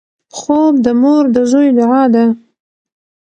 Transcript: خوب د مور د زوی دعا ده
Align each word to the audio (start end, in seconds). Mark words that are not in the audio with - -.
خوب 0.37 0.73
د 0.85 0.87
مور 1.01 1.23
د 1.35 1.37
زوی 1.51 1.69
دعا 1.79 2.03
ده 2.13 2.25